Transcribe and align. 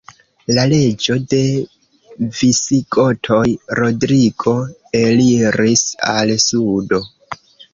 La 0.57 0.61
reĝo 0.69 1.17
de 1.33 1.41
visigotoj 2.39 3.43
Rodrigo 3.81 4.57
eliris 5.03 5.85
al 6.17 6.35
sudo. 6.49 7.05